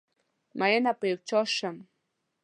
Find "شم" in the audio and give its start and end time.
1.55-1.77